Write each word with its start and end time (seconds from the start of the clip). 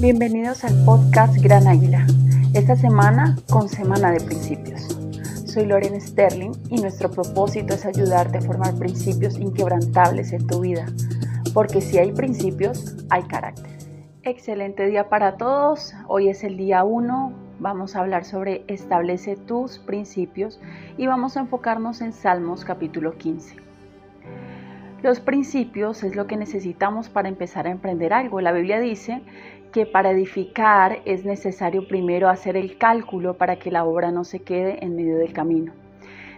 Bienvenidos 0.00 0.64
al 0.64 0.82
podcast 0.86 1.36
Gran 1.42 1.68
Águila, 1.68 2.06
esta 2.54 2.74
semana 2.74 3.36
con 3.50 3.68
Semana 3.68 4.10
de 4.10 4.20
Principios. 4.22 4.98
Soy 5.44 5.66
Lorena 5.66 6.00
Sterling 6.00 6.52
y 6.70 6.80
nuestro 6.80 7.10
propósito 7.10 7.74
es 7.74 7.84
ayudarte 7.84 8.38
a 8.38 8.40
formar 8.40 8.76
principios 8.76 9.38
inquebrantables 9.38 10.32
en 10.32 10.46
tu 10.46 10.60
vida, 10.60 10.86
porque 11.52 11.82
si 11.82 11.98
hay 11.98 12.12
principios, 12.12 12.96
hay 13.10 13.24
carácter. 13.24 13.76
Excelente 14.22 14.86
día 14.86 15.10
para 15.10 15.36
todos, 15.36 15.92
hoy 16.08 16.30
es 16.30 16.44
el 16.44 16.56
día 16.56 16.82
1, 16.82 17.32
vamos 17.58 17.94
a 17.94 18.00
hablar 18.00 18.24
sobre 18.24 18.64
establece 18.68 19.36
tus 19.36 19.80
principios 19.80 20.62
y 20.96 21.08
vamos 21.08 21.36
a 21.36 21.40
enfocarnos 21.40 22.00
en 22.00 22.14
Salmos 22.14 22.64
capítulo 22.64 23.18
15. 23.18 23.56
Los 25.02 25.18
principios 25.18 26.02
es 26.04 26.14
lo 26.14 26.26
que 26.26 26.36
necesitamos 26.36 27.08
para 27.08 27.28
empezar 27.30 27.66
a 27.66 27.70
emprender 27.70 28.12
algo. 28.12 28.42
La 28.42 28.52
Biblia 28.52 28.80
dice 28.80 29.22
que 29.70 29.86
para 29.86 30.10
edificar 30.10 31.00
es 31.04 31.24
necesario 31.24 31.86
primero 31.86 32.28
hacer 32.28 32.56
el 32.56 32.76
cálculo 32.78 33.36
para 33.36 33.56
que 33.56 33.70
la 33.70 33.84
obra 33.84 34.10
no 34.10 34.24
se 34.24 34.40
quede 34.40 34.84
en 34.84 34.96
medio 34.96 35.16
del 35.18 35.32
camino. 35.32 35.72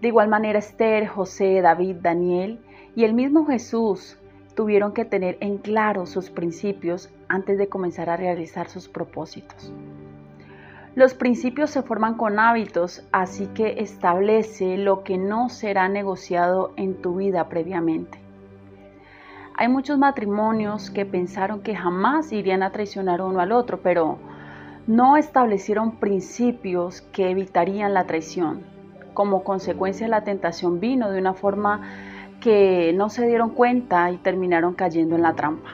De 0.00 0.08
igual 0.08 0.28
manera 0.28 0.58
Esther, 0.58 1.06
José, 1.06 1.60
David, 1.60 1.96
Daniel 2.00 2.60
y 2.94 3.04
el 3.04 3.14
mismo 3.14 3.46
Jesús 3.46 4.18
tuvieron 4.54 4.92
que 4.92 5.04
tener 5.04 5.36
en 5.40 5.58
claro 5.58 6.06
sus 6.06 6.30
principios 6.30 7.10
antes 7.28 7.58
de 7.58 7.68
comenzar 7.68 8.08
a 8.10 8.16
realizar 8.16 8.68
sus 8.68 8.88
propósitos. 8.88 9.72
Los 10.94 11.12
principios 11.12 11.70
se 11.70 11.82
forman 11.82 12.14
con 12.14 12.38
hábitos, 12.38 13.06
así 13.12 13.48
que 13.48 13.80
establece 13.80 14.78
lo 14.78 15.04
que 15.04 15.18
no 15.18 15.50
será 15.50 15.90
negociado 15.90 16.72
en 16.76 16.94
tu 17.02 17.16
vida 17.16 17.50
previamente. 17.50 18.25
Hay 19.58 19.68
muchos 19.68 19.96
matrimonios 19.98 20.90
que 20.90 21.06
pensaron 21.06 21.62
que 21.62 21.74
jamás 21.74 22.30
irían 22.30 22.62
a 22.62 22.72
traicionar 22.72 23.22
uno 23.22 23.40
al 23.40 23.52
otro, 23.52 23.80
pero 23.82 24.18
no 24.86 25.16
establecieron 25.16 25.92
principios 25.92 27.00
que 27.00 27.30
evitarían 27.30 27.94
la 27.94 28.04
traición. 28.04 28.64
Como 29.14 29.44
consecuencia 29.44 30.08
la 30.08 30.24
tentación 30.24 30.78
vino 30.78 31.10
de 31.10 31.18
una 31.18 31.32
forma 31.32 31.80
que 32.38 32.92
no 32.94 33.08
se 33.08 33.26
dieron 33.26 33.48
cuenta 33.48 34.10
y 34.10 34.18
terminaron 34.18 34.74
cayendo 34.74 35.16
en 35.16 35.22
la 35.22 35.32
trampa. 35.32 35.70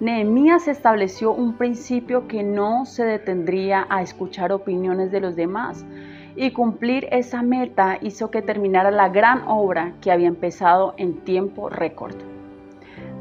Nehemías 0.00 0.66
estableció 0.66 1.30
un 1.30 1.56
principio 1.56 2.26
que 2.26 2.42
no 2.42 2.86
se 2.86 3.04
detendría 3.04 3.86
a 3.88 4.02
escuchar 4.02 4.50
opiniones 4.50 5.12
de 5.12 5.20
los 5.20 5.36
demás 5.36 5.86
y 6.34 6.50
cumplir 6.50 7.06
esa 7.12 7.42
meta 7.42 7.98
hizo 8.00 8.32
que 8.32 8.42
terminara 8.42 8.90
la 8.90 9.10
gran 9.10 9.44
obra 9.46 9.92
que 10.00 10.10
había 10.10 10.26
empezado 10.26 10.94
en 10.96 11.20
tiempo 11.20 11.68
récord. 11.68 12.16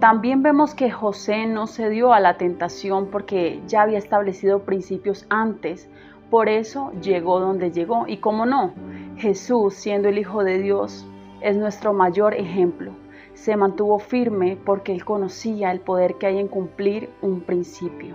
También 0.00 0.42
vemos 0.42 0.74
que 0.74 0.90
José 0.90 1.46
no 1.46 1.66
se 1.66 1.90
dio 1.90 2.14
a 2.14 2.20
la 2.20 2.38
tentación 2.38 3.08
porque 3.10 3.60
ya 3.66 3.82
había 3.82 3.98
establecido 3.98 4.60
principios 4.60 5.26
antes, 5.28 5.90
por 6.30 6.48
eso 6.48 6.90
llegó 7.02 7.38
donde 7.38 7.70
llegó. 7.70 8.06
Y 8.08 8.16
como 8.16 8.46
no, 8.46 8.72
Jesús, 9.18 9.74
siendo 9.74 10.08
el 10.08 10.18
Hijo 10.18 10.42
de 10.42 10.58
Dios, 10.58 11.06
es 11.42 11.58
nuestro 11.58 11.92
mayor 11.92 12.32
ejemplo. 12.32 12.92
Se 13.34 13.56
mantuvo 13.56 13.98
firme 13.98 14.56
porque 14.64 14.92
él 14.92 15.04
conocía 15.04 15.70
el 15.70 15.80
poder 15.80 16.14
que 16.14 16.26
hay 16.26 16.38
en 16.38 16.48
cumplir 16.48 17.10
un 17.20 17.42
principio. 17.42 18.14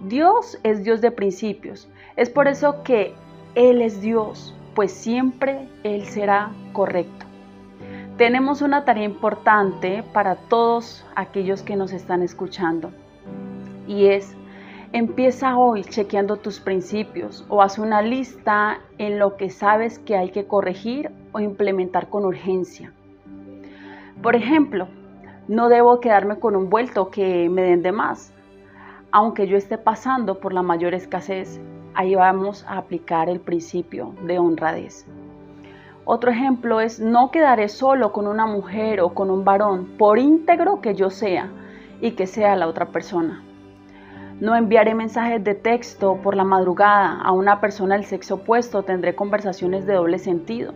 Dios 0.00 0.58
es 0.62 0.84
Dios 0.84 1.00
de 1.00 1.10
principios. 1.10 1.88
Es 2.14 2.30
por 2.30 2.46
eso 2.46 2.84
que 2.84 3.14
Él 3.56 3.82
es 3.82 4.00
Dios, 4.00 4.54
pues 4.74 4.92
siempre 4.92 5.68
Él 5.82 6.04
será 6.04 6.52
correcto. 6.72 7.25
Tenemos 8.16 8.62
una 8.62 8.86
tarea 8.86 9.04
importante 9.04 10.02
para 10.14 10.36
todos 10.36 11.04
aquellos 11.14 11.60
que 11.60 11.76
nos 11.76 11.92
están 11.92 12.22
escuchando 12.22 12.90
y 13.86 14.06
es 14.06 14.34
empieza 14.94 15.58
hoy 15.58 15.84
chequeando 15.84 16.38
tus 16.38 16.58
principios 16.58 17.44
o 17.50 17.60
haz 17.60 17.78
una 17.78 18.00
lista 18.00 18.78
en 18.96 19.18
lo 19.18 19.36
que 19.36 19.50
sabes 19.50 19.98
que 19.98 20.16
hay 20.16 20.30
que 20.30 20.46
corregir 20.46 21.10
o 21.32 21.40
implementar 21.40 22.08
con 22.08 22.24
urgencia. 22.24 22.90
Por 24.22 24.34
ejemplo, 24.34 24.88
no 25.46 25.68
debo 25.68 26.00
quedarme 26.00 26.38
con 26.38 26.56
un 26.56 26.70
vuelto 26.70 27.10
que 27.10 27.50
me 27.50 27.60
den 27.60 27.82
de 27.82 27.92
más. 27.92 28.32
Aunque 29.10 29.46
yo 29.46 29.58
esté 29.58 29.76
pasando 29.76 30.40
por 30.40 30.54
la 30.54 30.62
mayor 30.62 30.94
escasez, 30.94 31.60
ahí 31.92 32.14
vamos 32.14 32.64
a 32.66 32.78
aplicar 32.78 33.28
el 33.28 33.40
principio 33.40 34.14
de 34.22 34.38
honradez. 34.38 35.06
Otro 36.08 36.30
ejemplo 36.30 36.80
es 36.80 37.00
no 37.00 37.32
quedaré 37.32 37.68
solo 37.68 38.12
con 38.12 38.28
una 38.28 38.46
mujer 38.46 39.00
o 39.00 39.12
con 39.12 39.28
un 39.28 39.44
varón, 39.44 39.96
por 39.98 40.20
íntegro 40.20 40.80
que 40.80 40.94
yo 40.94 41.10
sea 41.10 41.50
y 42.00 42.12
que 42.12 42.28
sea 42.28 42.54
la 42.54 42.68
otra 42.68 42.92
persona. 42.92 43.42
No 44.38 44.54
enviaré 44.54 44.94
mensajes 44.94 45.42
de 45.42 45.56
texto 45.56 46.20
por 46.22 46.36
la 46.36 46.44
madrugada 46.44 47.20
a 47.20 47.32
una 47.32 47.60
persona 47.60 47.96
del 47.96 48.04
sexo 48.04 48.36
opuesto, 48.36 48.84
tendré 48.84 49.16
conversaciones 49.16 49.84
de 49.84 49.94
doble 49.94 50.20
sentido. 50.20 50.74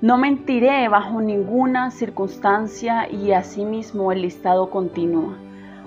No 0.00 0.18
mentiré 0.18 0.88
bajo 0.88 1.22
ninguna 1.22 1.92
circunstancia 1.92 3.08
y 3.08 3.30
asimismo 3.30 4.10
el 4.10 4.22
listado 4.22 4.70
continúa. 4.70 5.36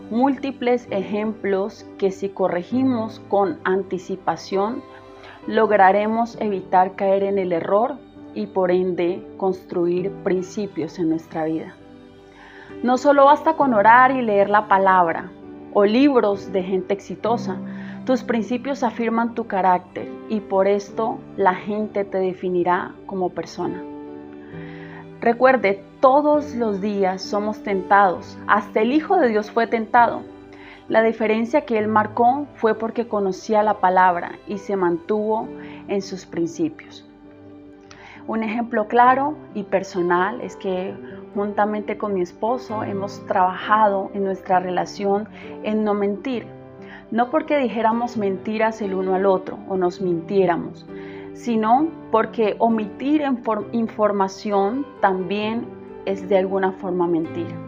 Múltiples 0.10 0.88
ejemplos 0.92 1.86
que 1.98 2.10
si 2.10 2.30
corregimos 2.30 3.20
con 3.28 3.60
anticipación 3.66 4.82
lograremos 5.46 6.40
evitar 6.40 6.96
caer 6.96 7.24
en 7.24 7.38
el 7.38 7.52
error 7.52 7.98
y 8.34 8.48
por 8.48 8.72
ende 8.72 9.26
construir 9.38 10.12
principios 10.24 11.00
en 11.00 11.10
nuestra 11.10 11.46
vida. 11.46 11.76
No 12.82 12.98
solo 12.98 13.26
basta 13.26 13.54
con 13.54 13.74
orar 13.74 14.12
y 14.12 14.22
leer 14.22 14.50
la 14.50 14.68
palabra 14.68 15.32
o 15.74 15.86
libros 15.86 16.52
de 16.52 16.64
gente 16.64 16.94
exitosa, 16.94 17.58
tus 18.06 18.24
principios 18.24 18.84
afirman 18.84 19.34
tu 19.34 19.48
carácter 19.48 20.12
y 20.30 20.42
por 20.42 20.68
esto 20.68 21.20
la 21.38 21.56
gente 21.56 22.04
te 22.04 22.18
definirá 22.18 22.94
como 23.06 23.30
persona. 23.30 23.82
Recuerde, 25.22 25.82
todos 26.02 26.54
los 26.56 26.82
días 26.82 27.22
somos 27.22 27.64
tentados, 27.64 28.38
hasta 28.46 28.82
el 28.82 28.92
Hijo 28.92 29.16
de 29.16 29.30
Dios 29.30 29.52
fue 29.52 29.68
tentado. 29.68 30.22
La 30.90 31.02
diferencia 31.02 31.62
que 31.62 31.78
él 31.78 31.88
marcó 31.88 32.46
fue 32.56 32.76
porque 32.76 33.08
conocía 33.08 33.64
la 33.64 33.76
palabra 33.76 34.34
y 34.48 34.58
se 34.58 34.76
mantuvo 34.76 35.48
en 35.88 36.02
sus 36.02 36.26
principios. 36.26 37.10
Un 38.28 38.44
ejemplo 38.44 38.88
claro 38.88 39.36
y 39.54 39.64
personal 39.64 40.40
es 40.42 40.56
que 40.56 40.96
juntamente 41.36 41.98
con 41.98 42.14
mi 42.14 42.22
esposo 42.22 42.84
hemos 42.84 43.26
trabajado 43.26 44.12
en 44.14 44.24
nuestra 44.24 44.60
relación 44.60 45.28
en 45.64 45.84
no 45.84 45.94
mentir. 45.94 46.46
No 47.12 47.30
porque 47.30 47.58
dijéramos 47.58 48.18
mentiras 48.18 48.82
el 48.82 48.94
uno 48.94 49.16
al 49.16 49.26
otro 49.26 49.60
o 49.68 49.78
nos 49.78 50.02
mintiéramos, 50.02 50.86
sino 51.34 51.88
porque 52.12 52.56
omitir 52.60 53.24
información 53.72 54.86
también 55.02 55.68
es 56.06 56.28
de 56.30 56.38
alguna 56.38 56.72
forma 56.72 57.08
mentir. 57.08 57.62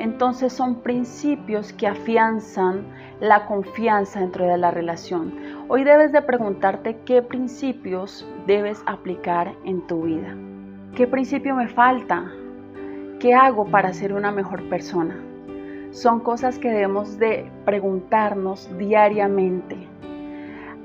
Entonces 0.00 0.54
son 0.54 0.76
principios 0.76 1.74
que 1.74 1.86
afianzan 1.86 2.86
la 3.20 3.44
confianza 3.44 4.20
dentro 4.20 4.46
de 4.46 4.56
la 4.56 4.70
relación. 4.70 5.34
Hoy 5.68 5.84
debes 5.84 6.10
de 6.10 6.22
preguntarte 6.22 6.96
qué 7.04 7.20
principios 7.20 8.26
debes 8.46 8.82
aplicar 8.86 9.54
en 9.66 9.86
tu 9.86 10.04
vida. 10.04 10.34
¿Qué 10.96 11.06
principio 11.06 11.54
me 11.54 11.68
falta? 11.68 12.32
¿Qué 13.18 13.34
hago 13.34 13.66
para 13.66 13.92
ser 13.92 14.14
una 14.14 14.32
mejor 14.32 14.66
persona? 14.70 15.22
Son 15.90 16.20
cosas 16.20 16.58
que 16.58 16.70
debemos 16.70 17.18
de 17.18 17.52
preguntarnos 17.66 18.70
diariamente 18.78 19.76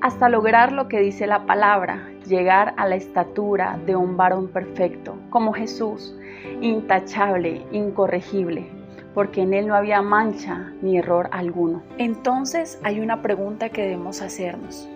hasta 0.01 0.27
lograr 0.27 0.73
lo 0.73 0.87
que 0.87 0.99
dice 0.99 1.25
la 1.25 1.45
palabra, 1.45 2.09
llegar 2.27 2.73
a 2.77 2.85
la 2.85 2.95
estatura 2.95 3.79
de 3.85 3.95
un 3.95 4.17
varón 4.17 4.49
perfecto, 4.49 5.15
como 5.29 5.53
Jesús, 5.53 6.15
intachable, 6.61 7.65
incorregible, 7.71 8.74
porque 9.15 9.41
en 9.41 9.53
él 9.53 9.65
no 9.65 9.75
había 9.75 10.01
mancha 10.01 10.73
ni 10.81 10.97
error 10.97 11.29
alguno. 11.31 11.81
Entonces 11.97 12.77
hay 12.83 12.99
una 12.99 13.21
pregunta 13.21 13.69
que 13.69 13.81
debemos 13.81 14.21
hacernos, 14.21 14.87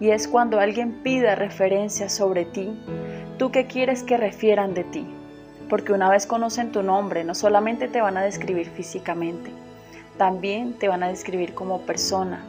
y 0.00 0.10
es 0.10 0.26
cuando 0.26 0.58
alguien 0.58 1.02
pida 1.02 1.36
referencias 1.36 2.12
sobre 2.12 2.46
ti, 2.46 2.76
¿tú 3.38 3.52
qué 3.52 3.66
quieres 3.66 4.02
que 4.02 4.16
refieran 4.16 4.74
de 4.74 4.84
ti? 4.84 5.06
Porque 5.68 5.92
una 5.92 6.08
vez 6.08 6.26
conocen 6.26 6.72
tu 6.72 6.82
nombre, 6.82 7.22
no 7.22 7.34
solamente 7.34 7.86
te 7.86 8.00
van 8.00 8.16
a 8.16 8.22
describir 8.22 8.66
físicamente, 8.70 9.50
también 10.16 10.72
te 10.72 10.88
van 10.88 11.02
a 11.02 11.08
describir 11.08 11.54
como 11.54 11.82
persona 11.82 12.44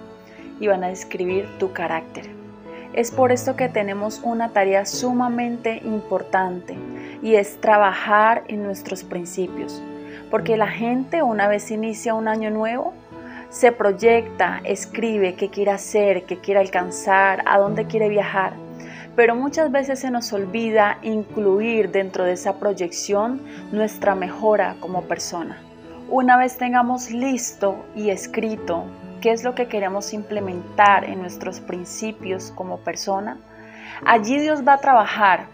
y 0.61 0.67
van 0.67 0.83
a 0.85 0.89
describir 0.89 1.45
tu 1.59 1.73
carácter. 1.73 2.25
Es 2.93 3.11
por 3.11 3.33
esto 3.33 3.57
que 3.57 3.67
tenemos 3.67 4.21
una 4.23 4.53
tarea 4.53 4.85
sumamente 4.85 5.81
importante 5.83 6.77
y 7.21 7.35
es 7.35 7.59
trabajar 7.59 8.43
en 8.47 8.63
nuestros 8.63 9.03
principios 9.03 9.83
porque 10.29 10.57
la 10.57 10.67
gente 10.67 11.23
una 11.23 11.47
vez 11.47 11.71
inicia 11.71 12.13
un 12.13 12.27
año 12.27 12.49
nuevo, 12.49 12.93
se 13.49 13.71
proyecta, 13.71 14.61
escribe 14.63 15.35
qué 15.35 15.49
quiere 15.49 15.71
hacer, 15.71 16.23
qué 16.25 16.37
quiere 16.37 16.59
alcanzar, 16.59 17.43
a 17.45 17.57
dónde 17.57 17.85
quiere 17.85 18.09
viajar. 18.09 18.53
Pero 19.15 19.35
muchas 19.35 19.71
veces 19.71 19.99
se 19.99 20.11
nos 20.11 20.31
olvida 20.33 20.99
incluir 21.01 21.91
dentro 21.91 22.23
de 22.23 22.33
esa 22.33 22.59
proyección 22.59 23.41
nuestra 23.71 24.15
mejora 24.15 24.75
como 24.79 25.03
persona. 25.03 25.57
Una 26.09 26.37
vez 26.37 26.57
tengamos 26.57 27.09
listo 27.09 27.85
y 27.95 28.11
escrito 28.11 28.85
qué 29.21 29.31
es 29.31 29.43
lo 29.43 29.55
que 29.55 29.67
queremos 29.67 30.13
implementar 30.13 31.03
en 31.03 31.19
nuestros 31.19 31.59
principios 31.59 32.51
como 32.55 32.77
persona, 32.77 33.37
allí 34.05 34.39
Dios 34.39 34.65
va 34.67 34.73
a 34.73 34.77
trabajar 34.79 35.47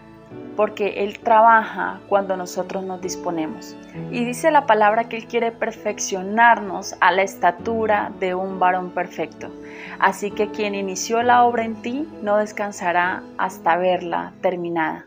porque 0.56 1.04
Él 1.04 1.18
trabaja 1.18 2.00
cuando 2.08 2.36
nosotros 2.36 2.84
nos 2.84 3.00
disponemos. 3.00 3.76
Y 4.10 4.24
dice 4.24 4.50
la 4.50 4.66
palabra 4.66 5.08
que 5.08 5.16
Él 5.16 5.26
quiere 5.26 5.52
perfeccionarnos 5.52 6.94
a 7.00 7.12
la 7.12 7.22
estatura 7.22 8.12
de 8.20 8.34
un 8.34 8.58
varón 8.58 8.90
perfecto. 8.90 9.50
Así 9.98 10.30
que 10.30 10.50
quien 10.50 10.74
inició 10.74 11.22
la 11.22 11.44
obra 11.44 11.64
en 11.64 11.80
ti 11.82 12.08
no 12.22 12.36
descansará 12.36 13.22
hasta 13.38 13.76
verla 13.76 14.32
terminada. 14.40 15.06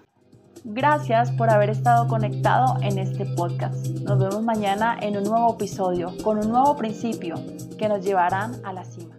Gracias 0.63 1.31
por 1.31 1.49
haber 1.49 1.69
estado 1.69 2.07
conectado 2.07 2.75
en 2.81 2.97
este 2.97 3.25
podcast. 3.25 3.87
Nos 4.01 4.19
vemos 4.19 4.43
mañana 4.43 4.97
en 5.01 5.15
un 5.15 5.23
nuevo 5.23 5.53
episodio 5.53 6.11
con 6.23 6.39
un 6.39 6.49
nuevo 6.49 6.75
principio 6.75 7.35
que 7.77 7.87
nos 7.87 8.03
llevarán 8.03 8.53
a 8.65 8.73
la 8.73 8.83
cima. 8.83 9.16